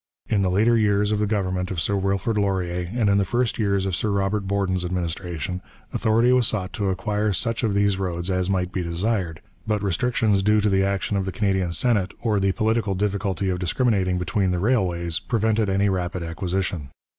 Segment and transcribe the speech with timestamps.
[0.29, 3.59] In the later years of the government of Sir Wilfrid Laurier and in the first
[3.59, 5.61] years of Sir Robert Borden's administration,
[5.93, 10.41] authority was sought to acquire such of these roads as might be desired, but restrictions
[10.41, 14.49] due to the action of the Canadian Senate or the political difficulty of discriminating between
[14.49, 16.89] the railways prevented any rapid acquisition.